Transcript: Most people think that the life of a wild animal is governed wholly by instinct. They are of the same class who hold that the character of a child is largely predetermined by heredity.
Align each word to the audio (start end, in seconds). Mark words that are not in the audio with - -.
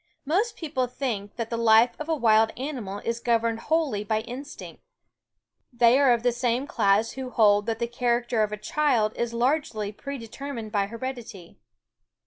Most 0.25 0.55
people 0.57 0.87
think 0.87 1.35
that 1.35 1.51
the 1.51 1.57
life 1.59 1.91
of 1.99 2.09
a 2.09 2.15
wild 2.15 2.51
animal 2.57 2.97
is 3.05 3.19
governed 3.19 3.59
wholly 3.59 4.03
by 4.03 4.21
instinct. 4.21 4.81
They 5.71 5.99
are 5.99 6.11
of 6.11 6.23
the 6.23 6.31
same 6.31 6.65
class 6.65 7.11
who 7.11 7.29
hold 7.29 7.67
that 7.67 7.77
the 7.77 7.85
character 7.85 8.41
of 8.41 8.51
a 8.51 8.57
child 8.57 9.13
is 9.15 9.31
largely 9.31 9.91
predetermined 9.91 10.71
by 10.71 10.87
heredity. 10.87 11.59